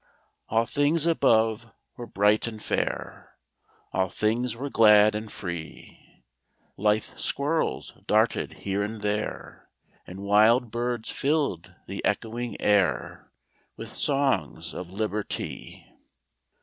All 0.49 0.65
things 0.65 1.05
above 1.05 1.67
were 1.95 2.07
bright 2.07 2.47
and 2.47 2.59
fair, 2.59 3.37
All 3.93 4.09
things 4.09 4.55
were 4.55 4.67
glad 4.71 5.13
and 5.13 5.31
free; 5.31 6.23
Lithe 6.75 7.03
squirrels 7.03 7.93
darted 8.07 8.53
here 8.65 8.81
and 8.81 9.01
there, 9.01 9.69
And 10.07 10.23
wild 10.23 10.71
birds 10.71 11.11
filled 11.11 11.75
the 11.85 12.03
echoing 12.03 12.59
air 12.59 13.31
With 13.77 13.95
songs 13.95 14.73
of 14.73 14.89
Liberty! 14.89 15.85